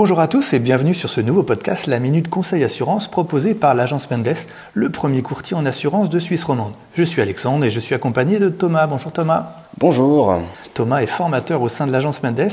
Bonjour 0.00 0.20
à 0.20 0.28
tous 0.28 0.52
et 0.52 0.60
bienvenue 0.60 0.94
sur 0.94 1.10
ce 1.10 1.20
nouveau 1.20 1.42
podcast 1.42 1.88
La 1.88 1.98
Minute 1.98 2.28
Conseil 2.28 2.62
Assurance 2.62 3.10
proposé 3.10 3.52
par 3.52 3.74
l'agence 3.74 4.08
Mendes, 4.08 4.28
le 4.72 4.90
premier 4.90 5.22
courtier 5.22 5.56
en 5.56 5.66
assurance 5.66 6.08
de 6.08 6.20
Suisse 6.20 6.44
romande. 6.44 6.72
Je 6.94 7.02
suis 7.02 7.20
Alexandre 7.20 7.64
et 7.64 7.70
je 7.70 7.80
suis 7.80 7.96
accompagné 7.96 8.38
de 8.38 8.48
Thomas. 8.48 8.86
Bonjour 8.86 9.10
Thomas. 9.10 9.56
Bonjour. 9.76 10.40
Thomas 10.72 11.02
est 11.02 11.08
formateur 11.08 11.62
au 11.62 11.68
sein 11.68 11.84
de 11.88 11.90
l'agence 11.90 12.22
Mendes 12.22 12.48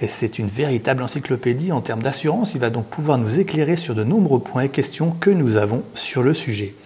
et 0.00 0.06
c'est 0.06 0.38
une 0.38 0.46
véritable 0.46 1.02
encyclopédie 1.02 1.72
en 1.72 1.80
termes 1.80 2.04
d'assurance. 2.04 2.54
Il 2.54 2.60
va 2.60 2.70
donc 2.70 2.86
pouvoir 2.86 3.18
nous 3.18 3.40
éclairer 3.40 3.74
sur 3.74 3.96
de 3.96 4.04
nombreux 4.04 4.38
points 4.38 4.62
et 4.62 4.68
questions 4.68 5.10
que 5.10 5.30
nous 5.30 5.56
avons 5.56 5.82
sur 5.94 6.22
le 6.22 6.34
sujet. 6.34 6.76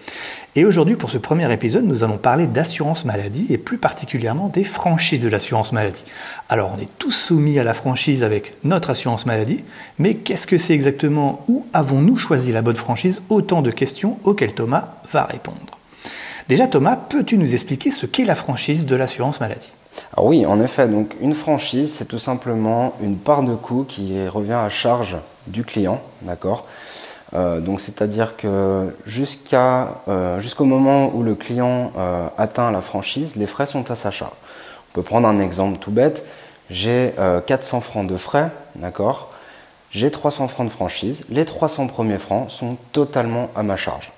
Et 0.57 0.65
aujourd'hui, 0.65 0.97
pour 0.97 1.09
ce 1.09 1.17
premier 1.17 1.49
épisode, 1.53 1.85
nous 1.85 2.03
allons 2.03 2.17
parler 2.17 2.45
d'assurance 2.45 3.05
maladie 3.05 3.45
et 3.49 3.57
plus 3.57 3.77
particulièrement 3.77 4.49
des 4.49 4.65
franchises 4.65 5.23
de 5.23 5.29
l'assurance 5.29 5.71
maladie. 5.71 6.03
Alors, 6.49 6.73
on 6.77 6.81
est 6.81 6.89
tous 6.99 7.11
soumis 7.11 7.57
à 7.57 7.63
la 7.63 7.73
franchise 7.73 8.21
avec 8.21 8.55
notre 8.65 8.89
assurance 8.89 9.25
maladie, 9.25 9.63
mais 9.97 10.15
qu'est-ce 10.15 10.47
que 10.47 10.57
c'est 10.57 10.73
exactement 10.73 11.45
Où 11.47 11.65
avons-nous 11.71 12.17
choisi 12.17 12.51
la 12.51 12.61
bonne 12.61 12.75
franchise? 12.75 13.21
Autant 13.29 13.61
de 13.61 13.71
questions 13.71 14.17
auxquelles 14.25 14.53
Thomas 14.53 14.89
va 15.09 15.23
répondre. 15.23 15.79
Déjà, 16.49 16.67
Thomas, 16.67 16.97
peux-tu 16.97 17.37
nous 17.37 17.53
expliquer 17.53 17.91
ce 17.91 18.05
qu'est 18.05 18.25
la 18.25 18.35
franchise 18.35 18.85
de 18.85 18.97
l'assurance 18.97 19.39
maladie? 19.39 19.71
Alors 20.17 20.25
oui, 20.25 20.45
en 20.45 20.61
effet, 20.61 20.89
donc 20.89 21.13
une 21.21 21.33
franchise, 21.33 21.93
c'est 21.93 22.09
tout 22.09 22.19
simplement 22.19 22.93
une 23.01 23.15
part 23.15 23.43
de 23.43 23.55
coût 23.55 23.85
qui 23.87 24.27
revient 24.27 24.51
à 24.51 24.69
charge 24.69 25.15
du 25.47 25.63
client, 25.63 26.01
d'accord? 26.23 26.67
Donc 27.33 27.79
c'est-à-dire 27.79 28.35
que 28.35 28.47
euh, 28.47 30.39
jusqu'au 30.39 30.65
moment 30.65 31.11
où 31.13 31.23
le 31.23 31.35
client 31.35 31.91
euh, 31.97 32.27
atteint 32.37 32.71
la 32.71 32.81
franchise, 32.81 33.35
les 33.35 33.47
frais 33.47 33.65
sont 33.65 33.89
à 33.89 33.95
sa 33.95 34.11
charge. 34.11 34.33
On 34.91 34.93
peut 34.93 35.03
prendre 35.03 35.27
un 35.27 35.39
exemple 35.39 35.77
tout 35.79 35.91
bête. 35.91 36.25
J'ai 36.69 37.13
400 37.47 37.81
francs 37.81 38.07
de 38.07 38.15
frais, 38.15 38.49
d'accord? 38.75 39.29
J'ai 39.91 40.09
300 40.09 40.47
francs 40.47 40.67
de 40.67 40.71
franchise. 40.71 41.25
Les 41.29 41.43
300 41.43 41.87
premiers 41.87 42.17
francs 42.17 42.49
sont 42.49 42.77
totalement 42.93 43.49
à 43.55 43.63
ma 43.63 43.75
charge. 43.75 44.11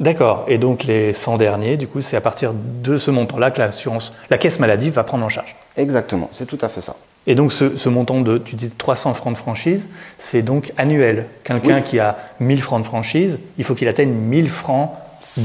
D'accord. 0.00 0.44
Et 0.48 0.58
donc 0.58 0.84
les 0.84 1.12
100 1.12 1.36
derniers, 1.36 1.76
du 1.76 1.86
coup, 1.86 2.00
c'est 2.00 2.16
à 2.16 2.20
partir 2.20 2.52
de 2.54 2.98
ce 2.98 3.10
montant-là 3.10 3.50
que 3.50 3.60
l'assurance, 3.60 4.12
la 4.30 4.38
caisse 4.38 4.58
maladie 4.58 4.90
va 4.90 5.04
prendre 5.04 5.24
en 5.24 5.28
charge. 5.28 5.56
Exactement, 5.76 6.28
c'est 6.32 6.46
tout 6.46 6.58
à 6.60 6.68
fait 6.68 6.80
ça. 6.80 6.96
Et 7.26 7.34
donc 7.34 7.52
ce, 7.52 7.88
montant 7.88 8.20
de, 8.20 8.36
tu 8.36 8.54
dis 8.54 8.70
300 8.70 9.14
francs 9.14 9.32
de 9.32 9.38
franchise, 9.38 9.88
c'est 10.18 10.42
donc 10.42 10.72
annuel. 10.76 11.26
Quelqu'un 11.42 11.80
qui 11.80 11.98
a 11.98 12.18
1000 12.40 12.60
francs 12.60 12.82
de 12.82 12.86
franchise, 12.86 13.38
il 13.56 13.64
faut 13.64 13.74
qu'il 13.74 13.88
atteigne 13.88 14.10
1000 14.10 14.50
francs 14.50 14.90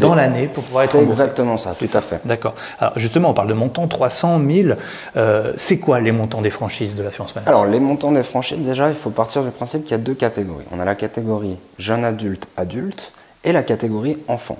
dans 0.02 0.14
l'année 0.14 0.47
pour 0.47 0.61
pouvoir 0.61 0.83
être 0.83 0.97
remboursé. 0.97 1.17
C'est 1.17 1.23
exactement 1.23 1.58
ça, 1.58 1.73
tout 1.73 1.97
à 1.97 2.02
fait. 2.02 2.20
D'accord. 2.25 2.55
Alors 2.80 3.00
justement, 3.00 3.30
on 3.30 3.33
parle 3.33 3.47
de 3.47 3.53
montant 3.53 3.88
300, 3.88 4.39
1000. 4.39 4.75
Euh, 5.16 5.53
c'est 5.55 5.77
quoi 5.77 6.02
les 6.02 6.11
montants 6.11 6.42
des 6.42 6.50
franchises 6.50 6.95
de 6.95 7.03
l'assurance 7.03 7.33
maladie? 7.33 7.50
Alors 7.50 7.66
les 7.66 7.80
montants 7.80 8.11
des 8.11 8.23
franchises, 8.23 8.59
déjà, 8.59 8.89
il 8.89 8.95
faut 8.95 9.09
partir 9.09 9.44
du 9.44 9.52
principe 9.52 9.83
qu'il 9.83 9.92
y 9.92 9.95
a 9.95 10.03
deux 10.03 10.16
catégories. 10.16 10.66
On 10.72 10.81
a 10.81 10.86
la 10.86 10.95
catégorie 10.95 11.58
jeune 11.77 12.03
adulte, 12.03 12.47
adulte 12.58 13.14
et 13.43 13.51
la 13.51 13.63
catégorie 13.63 14.17
enfant. 14.27 14.57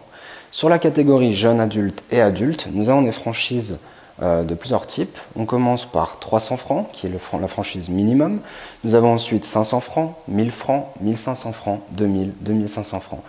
Sur 0.52 0.69
la 0.69 0.80
catégorie 0.80 1.33
jeune 1.33 1.59
adulte 1.59 2.03
et 2.11 2.22
adulte, 2.22 2.67
nous 2.72 2.89
avons 2.89 3.03
des 3.03 3.11
franchises 3.11 3.77
euh, 4.21 4.44
de 4.44 4.55
plusieurs 4.55 4.88
types. 4.88 5.17
On 5.36 5.45
commence 5.45 5.86
par 5.86 6.19
300 6.19 6.58
francs, 6.58 6.88
qui 6.91 7.08
est 7.08 7.09
la 7.09 7.47
franchise 7.47 7.89
minimum. 7.89 8.39
Nous 8.83 8.95
avons 8.95 9.13
ensuite 9.13 9.45
500 9.45 9.80
francs, 9.80 10.16
1000 10.27 10.52
francs, 10.52 10.88
1500 11.02 11.53
francs, 11.53 11.81
2000, 11.91 12.33
2500 12.41 12.99
francs. 12.99 13.21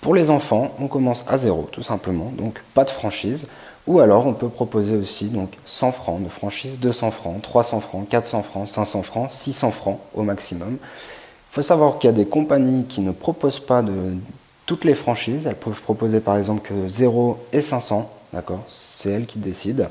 Pour 0.00 0.14
les 0.14 0.30
enfants, 0.30 0.70
on 0.80 0.86
commence 0.86 1.24
à 1.28 1.36
zéro, 1.36 1.68
tout 1.72 1.82
simplement, 1.82 2.32
donc 2.36 2.62
pas 2.72 2.84
de 2.84 2.90
franchise. 2.90 3.48
Ou 3.88 4.00
alors, 4.00 4.26
on 4.26 4.32
peut 4.32 4.48
proposer 4.48 4.96
aussi 4.96 5.26
donc 5.26 5.50
100 5.64 5.92
francs 5.92 6.22
de 6.22 6.28
franchise, 6.28 6.78
200 6.78 7.10
francs, 7.10 7.42
300 7.42 7.80
francs, 7.80 8.08
400 8.08 8.42
francs, 8.42 8.68
500 8.68 9.02
francs, 9.02 9.30
600 9.30 9.70
francs 9.72 9.98
au 10.14 10.22
maximum. 10.22 10.78
Il 10.80 11.54
faut 11.54 11.62
savoir 11.62 11.98
qu'il 11.98 12.08
y 12.08 12.12
a 12.12 12.16
des 12.16 12.26
compagnies 12.26 12.84
qui 12.84 13.00
ne 13.00 13.10
proposent 13.10 13.60
pas 13.60 13.82
de, 13.82 14.14
toutes 14.68 14.84
les 14.84 14.94
franchises. 14.94 15.46
Elles 15.46 15.56
peuvent 15.56 15.80
proposer 15.80 16.20
par 16.20 16.36
exemple 16.36 16.60
que 16.60 16.86
0 16.86 17.42
et 17.52 17.62
500, 17.62 18.08
d'accord? 18.32 18.62
C'est 18.68 19.10
elles 19.10 19.26
qui 19.26 19.40
décident. 19.40 19.86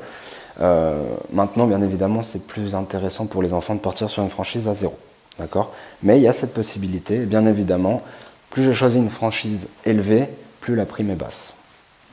Euh, 0.62 1.04
maintenant, 1.34 1.66
bien 1.66 1.82
évidemment, 1.82 2.22
c'est 2.22 2.46
plus 2.46 2.76
intéressant 2.76 3.26
pour 3.26 3.42
les 3.42 3.52
enfants 3.52 3.76
de 3.76 3.80
partir 3.80 4.10
sur 4.10 4.24
une 4.24 4.30
franchise 4.30 4.68
à 4.70 4.76
0, 4.76 4.94
d'accord? 5.40 5.74
Mais 6.04 6.18
il 6.18 6.24
y 6.24 6.28
a 6.28 6.34
cette 6.34 6.54
possibilité, 6.54 7.16
et 7.16 7.26
bien 7.26 7.46
évidemment, 7.46 8.04
plus 8.52 8.64
je 8.64 8.72
choisis 8.72 8.98
une 8.98 9.10
franchise 9.10 9.68
élevée, 9.84 10.30
plus 10.62 10.76
la 10.76 10.86
prime 10.86 11.10
est 11.10 11.16
basse. 11.16 11.56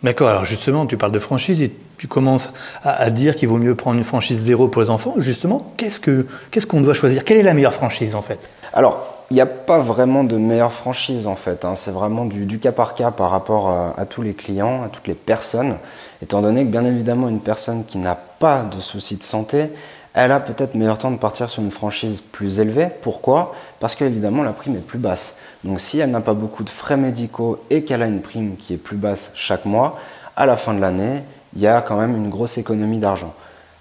D'accord, 0.02 0.28
alors 0.28 0.44
justement, 0.44 0.86
tu 0.86 0.96
parles 0.96 1.12
de 1.12 1.18
franchise 1.18 1.62
et 1.62 1.72
tu 1.98 2.08
commences 2.08 2.52
à, 2.82 3.10
dire 3.10 3.36
qu'il 3.36 3.48
vaut 3.48 3.58
mieux 3.58 3.74
prendre 3.74 3.98
une 3.98 4.04
franchise 4.04 4.38
zéro 4.38 4.68
pour 4.68 4.82
les 4.82 4.90
enfants. 4.90 5.14
Justement, 5.18 5.72
qu'est-ce 5.76 6.66
qu'on 6.66 6.80
doit 6.80 6.94
choisir? 6.94 7.24
Quelle 7.24 7.38
est 7.38 7.42
la 7.42 7.54
meilleure 7.54 7.72
franchise 7.72 8.14
en 8.14 8.22
fait? 8.22 8.50
Alors, 8.72 9.13
n'y 9.34 9.40
a 9.40 9.46
pas 9.46 9.78
vraiment 9.78 10.24
de 10.24 10.36
meilleure 10.36 10.72
franchise 10.72 11.26
en 11.26 11.36
fait. 11.36 11.64
Hein. 11.64 11.74
C'est 11.76 11.90
vraiment 11.90 12.24
du, 12.24 12.58
cas 12.58 12.72
par 12.72 12.94
cas 12.94 13.10
par 13.10 13.30
rapport 13.30 13.68
à, 13.68 14.04
tous 14.06 14.22
les 14.22 14.34
clients, 14.34 14.82
à 14.82 14.88
toutes 14.88 15.08
les 15.08 15.14
personnes. 15.14 15.76
Étant 16.22 16.42
donné 16.42 16.64
que 16.64 16.70
bien 16.70 16.84
évidemment 16.84 17.28
une 17.28 17.40
personne 17.40 17.84
qui 17.84 17.98
n'a 17.98 18.14
pas 18.14 18.62
de 18.62 18.80
soucis 18.80 19.16
de 19.16 19.22
santé, 19.22 19.70
elle 20.14 20.30
a 20.30 20.40
peut-être 20.40 20.74
meilleur 20.74 20.98
temps 20.98 21.10
de 21.10 21.16
partir 21.16 21.50
sur 21.50 21.62
une 21.62 21.70
franchise 21.70 22.20
plus 22.20 22.60
élevée. 22.60 22.88
Pourquoi? 23.02 23.54
Parce 23.80 23.94
qu'évidemment 23.94 24.42
la 24.42 24.52
prime 24.52 24.76
est 24.76 24.86
plus 24.86 24.98
basse. 24.98 25.36
Donc 25.64 25.80
si 25.80 25.98
elle 25.98 26.10
n'a 26.10 26.20
pas 26.20 26.34
beaucoup 26.34 26.62
de 26.62 26.70
frais 26.70 26.96
médicaux 26.96 27.64
et 27.70 27.84
qu'elle 27.84 28.02
a 28.02 28.06
une 28.06 28.20
prime 28.20 28.56
qui 28.56 28.74
est 28.74 28.78
plus 28.78 28.96
basse 28.96 29.32
chaque 29.34 29.64
mois, 29.64 29.98
à 30.36 30.46
la 30.46 30.56
fin 30.56 30.74
de 30.74 30.80
l'année, 30.80 31.22
il 31.56 31.62
y 31.62 31.66
a 31.66 31.80
quand 31.80 31.96
même 31.96 32.16
une 32.16 32.28
grosse 32.28 32.58
économie 32.58 32.98
d'argent. 32.98 33.34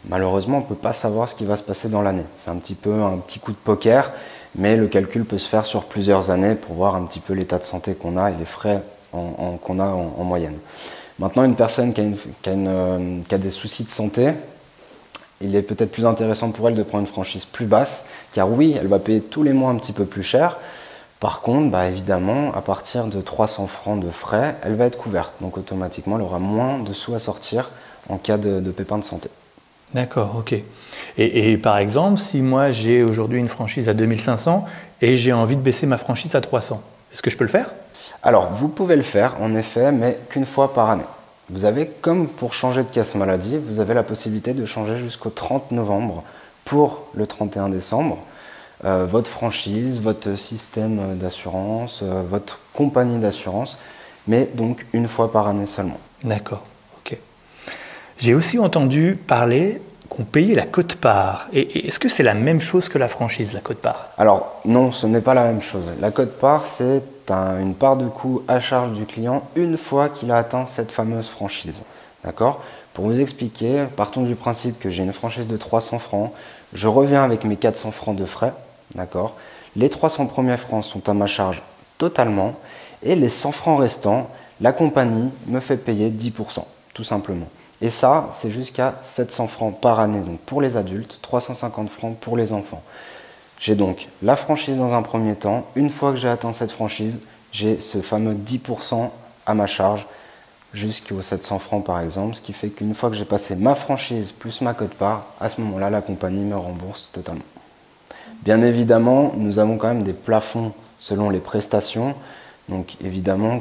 Malheureusement, 0.08 0.58
on 0.58 0.62
ne 0.62 0.66
peut 0.66 0.76
pas 0.76 0.94
savoir 0.94 1.30
ce 1.30 1.36
qui 1.36 1.46
va 1.46 1.56
se 1.56 1.64
passer 1.64 1.88
dans 1.88 2.02
l'année. 2.02 2.26
C'est 2.36 2.50
un 2.50 2.58
petit 2.58 2.76
peu 2.76 2.94
un 2.94 3.18
petit 3.18 3.40
coup 3.40 3.52
de 3.52 3.58
poker 3.58 4.12
mais 4.56 4.76
le 4.76 4.88
calcul 4.88 5.26
peut 5.26 5.38
se 5.38 5.50
faire 5.50 5.66
sur 5.66 5.86
plusieurs 5.86 6.30
années 6.30 6.56
pour 6.56 6.76
voir 6.76 6.96
un 6.96 7.06
petit 7.06 7.20
peu 7.20 7.34
l'état 7.34 7.58
de 7.58 7.64
santé 7.64 7.96
qu'on 7.96 8.18
a 8.18 8.32
et 8.32 8.36
les 8.38 8.46
frais 8.46 8.82
qu'on 9.12 9.80
a 9.80 9.86
en, 9.86 10.24
moyenne. 10.24 10.58
Maintenant, 11.20 11.44
une 11.44 11.56
personne 11.56 11.94
euh, 12.48 13.22
qui 13.28 13.36
a, 13.36 13.38
des 13.38 13.50
soucis 13.52 13.84
de 13.84 13.90
santé, 13.90 14.32
il 15.40 15.56
est 15.56 15.62
peut-être 15.62 15.92
plus 15.92 16.08
intéressant 16.08 16.50
pour 16.50 16.68
elle 16.68 16.76
de 16.76 16.82
prendre 16.82 17.02
une 17.02 17.08
franchise 17.08 17.46
plus 17.46 17.68
basse, 17.68 18.08
car 18.32 18.50
oui, 18.50 18.76
elle 18.80 18.88
va 18.88 18.98
payer 18.98 19.22
tous 19.22 19.44
les 19.44 19.54
mois 19.54 19.70
un 19.70 19.76
petit 19.76 19.92
peu 19.92 20.06
plus 20.06 20.24
cher. 20.24 20.58
Par 21.20 21.42
contre, 21.42 21.70
bah, 21.70 21.88
évidemment, 21.88 22.54
à 22.54 22.62
partir 22.62 23.06
de 23.06 23.22
300 23.22 23.68
francs 23.68 24.04
de 24.04 24.10
frais, 24.10 24.56
elle 24.64 24.76
va 24.76 24.86
être 24.86 24.98
couverte. 24.98 25.34
Donc 25.42 25.58
automatiquement, 25.58 26.16
elle 26.16 26.24
aura 26.24 26.40
moins 26.40 26.80
de 26.80 26.92
sous 26.92 27.14
à 27.14 27.20
sortir 27.20 27.70
en 28.10 28.18
cas 28.18 28.38
de, 28.38 28.60
de 28.60 28.72
pépin 28.72 28.98
de 28.98 29.04
santé. 29.04 29.30
D'accord, 29.94 30.36
ok. 30.38 30.56
Et, 31.18 31.58
par 31.58 31.78
exemple, 31.78 32.18
si 32.18 32.42
moi 32.42 32.72
j'ai 32.72 33.04
aujourd'hui 33.04 33.40
une 33.40 33.48
franchise 33.48 33.88
à 33.90 33.94
2500 33.94 34.66
et 35.02 35.16
j'ai 35.16 35.34
envie 35.34 35.56
de 35.56 35.62
baisser 35.62 35.86
ma 35.86 35.98
franchise 35.98 36.36
à 36.36 36.42
300, 36.42 36.82
est-ce 37.12 37.22
que 37.22 37.30
je 37.30 37.38
peux 37.38 37.44
le 37.44 37.50
faire? 37.50 37.70
Alors, 38.24 38.52
vous 38.52 38.70
pouvez 38.70 38.96
le 38.96 39.04
faire, 39.04 39.36
en 39.40 39.54
effet, 39.54 39.92
mais 39.92 40.18
qu'une 40.30 40.46
fois 40.46 40.74
par 40.74 40.90
année. 40.90 41.04
Vous 41.50 41.66
avez, 41.66 41.88
comme 42.02 42.28
pour 42.28 42.54
changer 42.54 42.84
de 42.84 42.90
casse 42.90 43.16
maladie, 43.16 43.58
vous 43.58 43.80
avez 43.80 43.94
la 43.94 44.04
possibilité 44.04 44.54
de 44.54 44.66
changer 44.66 44.98
jusqu'au 44.98 45.30
30 45.30 45.72
novembre 45.72 46.24
pour 46.66 47.04
le 47.14 47.28
31 47.28 47.70
décembre. 47.70 48.18
Euh, 48.86 49.06
votre 49.06 49.30
franchise, 49.30 50.02
votre 50.02 50.36
système 50.38 51.18
d'assurance, 51.18 52.02
euh, 52.02 52.24
votre 52.28 52.60
compagnie 52.74 53.20
d'assurance, 53.20 53.78
mais 54.28 54.50
donc 54.56 54.86
une 54.94 55.08
fois 55.08 55.32
par 55.32 55.48
année 55.48 55.66
seulement. 55.66 56.00
D'accord. 56.24 56.64
J'ai 58.18 58.36
aussi 58.36 58.60
entendu 58.60 59.18
parler 59.28 59.82
qu'on 60.10 60.24
payait 60.24 60.56
la 60.56 60.66
cote-part. 60.66 61.48
Est-ce 61.54 62.00
que 62.00 62.08
c'est 62.08 62.24
la 62.24 62.36
même 62.36 62.62
chose 62.62 62.88
que 62.88 62.98
la 62.98 63.08
franchise, 63.08 63.54
la 63.54 63.62
cote-part 63.62 64.10
Alors 64.18 64.62
non, 64.66 64.92
ce 64.92 65.08
n'est 65.08 65.22
pas 65.22 65.34
la 65.34 65.44
même 65.44 65.62
chose. 65.62 65.92
La 66.00 66.12
cote-part, 66.12 66.68
c'est 66.68 67.02
une 67.32 67.74
part 67.74 67.98
de 67.98 68.06
coût 68.06 68.44
à 68.48 68.60
charge 68.60 68.92
du 68.94 69.06
client 69.06 69.44
une 69.56 69.78
fois 69.78 70.10
qu'il 70.10 70.32
a 70.32 70.38
atteint 70.38 70.66
cette 70.66 70.92
fameuse 70.92 71.30
franchise. 71.30 71.84
D'accord? 72.24 72.62
Pour 72.94 73.06
vous 73.06 73.20
expliquer, 73.20 73.86
partons 73.96 74.22
du 74.22 74.36
principe 74.36 74.80
que 74.80 74.90
j'ai 74.90 75.04
une 75.04 75.14
franchise 75.14 75.48
de 75.48 75.58
300 75.58 76.00
francs, 76.00 76.32
je 76.74 76.88
reviens 76.88 77.24
avec 77.24 77.44
mes 77.44 77.56
400 77.56 77.92
francs 77.92 78.16
de 78.16 78.26
frais. 78.26 78.54
D'accord? 78.94 79.36
Les 79.76 79.90
300 79.90 80.28
premiers 80.28 80.58
francs 80.58 80.84
sont 80.84 81.10
à 81.10 81.14
ma 81.14 81.26
charge 81.26 81.64
totalement 81.98 82.54
et 83.02 83.16
les 83.16 83.30
100 83.30 83.52
francs 83.52 83.80
restants, 83.80 84.30
la 84.62 84.74
compagnie 84.74 85.32
me 85.48 85.60
fait 85.60 85.78
payer 85.78 86.12
10%, 86.12 86.64
tout 86.94 87.04
simplement. 87.04 87.48
Et 87.84 87.90
ça, 87.90 88.30
c'est 88.32 88.50
jusqu'à 88.50 88.96
700 89.02 89.48
francs 89.48 89.82
par 89.82 90.00
année, 90.00 90.22
donc 90.22 90.40
pour 90.40 90.62
les 90.62 90.78
adultes, 90.78 91.20
350 91.22 91.90
francs 91.90 92.18
pour 92.18 92.38
les 92.38 92.54
enfants. 92.54 92.82
J'ai 93.60 93.76
donc 93.76 94.08
la 94.22 94.38
franchise 94.38 94.78
dans 94.78 94.94
un 94.94 95.02
premier 95.02 95.36
temps. 95.36 95.66
Une 95.76 95.90
fois 95.90 96.14
que 96.14 96.18
j'ai 96.18 96.30
atteint 96.30 96.54
cette 96.54 96.72
franchise, 96.72 97.20
j'ai 97.52 97.82
ce 97.82 98.02
fameux 98.02 98.36
10% 98.36 99.10
à 99.46 99.54
ma 99.54 99.68
charge 99.68 100.08
jusqu'aux 100.74 101.22
700 101.22 101.60
francs 101.60 101.86
par 101.86 102.00
exemple, 102.00 102.36
ce 102.36 102.42
qui 102.42 102.54
fait 102.54 102.70
qu'une 102.70 102.96
fois 102.96 103.10
que 103.10 103.18
j'ai 103.18 103.26
passé 103.26 103.58
ma 103.58 103.76
franchise 103.76 104.32
plus 104.32 104.62
ma 104.62 104.74
cote-part, 104.74 105.28
à 105.42 105.50
ce 105.50 105.60
moment-là, 105.60 105.90
la 105.90 106.00
compagnie 106.00 106.46
me 106.46 106.56
rembourse 106.56 107.10
totalement. 107.12 107.44
Bien 108.44 108.62
évidemment, 108.62 109.34
nous 109.36 109.60
avons 109.60 109.78
quand 109.78 109.90
même 109.90 110.04
des 110.04 110.14
plafonds 110.14 110.72
selon 111.00 111.30
les 111.30 111.40
prestations. 111.40 112.16
Donc 112.70 112.96
évidemment, 113.04 113.60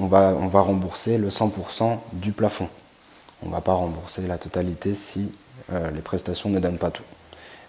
on 0.00 0.06
va, 0.06 0.32
on 0.40 0.46
va 0.46 0.60
rembourser 0.62 1.18
le 1.18 1.28
100% 1.28 1.98
du 2.14 2.32
plafond 2.32 2.70
on 3.42 3.46
ne 3.46 3.52
va 3.52 3.60
pas 3.60 3.72
rembourser 3.72 4.22
la 4.26 4.38
totalité 4.38 4.94
si 4.94 5.30
euh, 5.72 5.90
les 5.90 6.00
prestations 6.00 6.48
ne 6.48 6.58
donnent 6.58 6.78
pas 6.78 6.90
tout. 6.90 7.04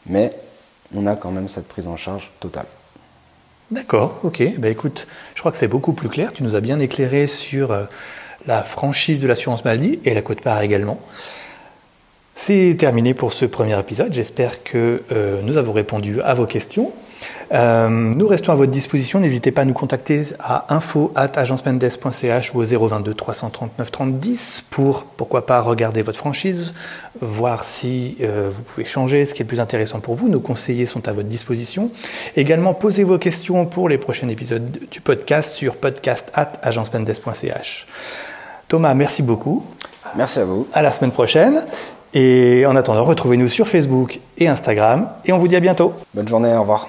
Mais 0.06 0.32
on 0.96 1.06
a 1.06 1.16
quand 1.16 1.32
même 1.32 1.50
cette 1.50 1.68
prise 1.68 1.88
en 1.88 1.98
charge 1.98 2.32
totale. 2.40 2.66
D'accord, 3.72 4.20
ok. 4.24 4.42
Bah, 4.58 4.70
écoute, 4.70 5.08
je 5.36 5.40
crois 5.42 5.52
que 5.52 5.58
c'est 5.58 5.68
beaucoup 5.68 5.94
plus 5.94 6.10
clair. 6.10 6.34
Tu 6.34 6.44
nous 6.44 6.56
as 6.56 6.62
bien 6.62 6.80
éclairé 6.80 7.28
sur 7.28 7.72
euh, 7.72 7.86
la 8.48 8.64
franchise 8.64 9.22
de 9.22 9.28
l'assurance 9.28 9.64
maladie 9.64 10.00
et 10.06 10.14
la 10.14 10.22
cote-part 10.22 10.62
également. 10.62 11.00
C'est 12.34 12.76
terminé 12.80 13.14
pour 13.14 13.34
ce 13.34 13.46
premier 13.46 13.78
épisode. 13.78 14.14
J'espère 14.14 14.64
que 14.64 15.04
euh, 15.12 15.42
nous 15.44 15.58
avons 15.58 15.74
répondu 15.74 16.22
à 16.22 16.34
vos 16.34 16.46
questions. 16.46 16.92
Euh, 17.52 17.90
nous 17.90 18.28
restons 18.28 18.52
à 18.52 18.56
votre 18.56 18.72
disposition. 18.72 19.20
N'hésitez 19.20 19.52
pas 19.52 19.62
à 19.62 19.66
nous 19.66 19.74
contacter 19.74 20.24
à 20.40 20.74
info@agencemendes.ch 20.74 22.54
ou 22.54 22.62
au 22.62 22.64
022 22.64 23.14
339 23.14 23.92
30 23.92 24.20
10 24.20 24.64
pour 24.70 25.04
pourquoi 25.04 25.46
pas 25.46 25.62
regarder 25.62 26.02
votre 26.02 26.18
franchise, 26.18 26.74
voir 27.22 27.64
si 27.64 28.18
euh, 28.22 28.50
vous 28.52 28.62
pouvez 28.62 28.86
changer 28.86 29.26
ce 29.26 29.34
qui 29.34 29.42
est 29.42 29.46
le 29.46 29.48
plus 29.48 29.60
intéressant 29.60 30.00
pour 30.00 30.16
vous. 30.16 30.30
Nos 30.30 30.40
conseillers 30.40 30.86
sont 30.86 31.08
à 31.08 31.12
votre 31.12 31.28
disposition. 31.28 31.92
Également, 32.36 32.74
posez 32.74 33.04
vos 33.04 33.18
questions 33.18 33.66
pour 33.66 33.90
les 33.90 33.98
prochains 33.98 34.30
épisodes 34.30 34.78
du 34.92 35.02
podcast 35.02 35.54
sur 35.54 35.76
podcast@agencemendes.ch. 35.76 37.88
Thomas, 38.68 38.94
merci 38.94 39.24
beaucoup. 39.24 39.66
Merci 40.16 40.40
à 40.40 40.46
vous. 40.46 40.68
À 40.74 40.82
la 40.82 40.92
semaine 40.92 41.12
prochaine. 41.12 41.64
Et 42.14 42.66
en 42.66 42.76
attendant, 42.76 43.04
retrouvez-nous 43.04 43.48
sur 43.48 43.68
Facebook 43.68 44.20
et 44.38 44.48
Instagram. 44.48 45.10
Et 45.26 45.34
on 45.34 45.38
vous 45.38 45.48
dit 45.48 45.56
à 45.56 45.60
bientôt. 45.60 45.94
Bonne 46.14 46.28
journée, 46.28 46.56
au 46.56 46.62
revoir. 46.62 46.88